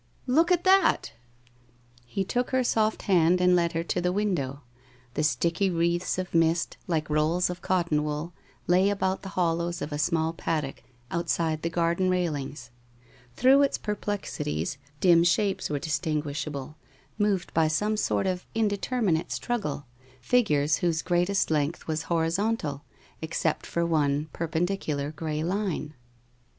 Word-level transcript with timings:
1 0.25 0.35
Look 0.35 0.51
at 0.51 0.63
that!' 0.63 1.13
He 2.07 2.23
took 2.23 2.49
her 2.49 2.63
soft 2.63 3.03
hand 3.03 3.39
and 3.39 3.55
led 3.55 3.73
her 3.73 3.83
to 3.83 4.01
the 4.01 4.11
window. 4.11 4.61
The 5.13 5.21
sticky 5.21 5.69
wreaths 5.69 6.17
of 6.17 6.33
mist, 6.33 6.77
like 6.87 7.07
rolls 7.07 7.51
of 7.51 7.61
cotton 7.61 8.03
wool, 8.03 8.33
lay 8.65 8.89
about 8.89 9.21
the 9.21 9.29
hollows 9.37 9.79
of 9.79 9.91
a 9.91 9.99
small 9.99 10.33
paddock, 10.33 10.81
outside 11.11 11.61
the 11.61 11.69
garden 11.69 12.09
rail 12.09 12.33
ings. 12.33 12.71
Through 13.35 13.61
its 13.61 13.77
perplexities 13.77 14.79
dim 14.99 15.23
shapes 15.23 15.69
were 15.69 15.77
dis 15.77 15.99
tinguishable, 15.99 16.73
moved 17.19 17.53
by 17.53 17.67
some 17.67 17.95
sort 17.95 18.25
of 18.25 18.47
indeterminate 18.55 19.31
struggle, 19.31 19.85
figures 20.19 20.77
whose 20.77 21.03
greatest 21.03 21.51
length 21.51 21.85
was 21.85 22.01
horizontal, 22.09 22.83
except 23.21 23.67
for 23.67 23.85
one 23.85 24.29
perpendicular 24.33 25.11
gray 25.11 25.43
line. 25.43 25.93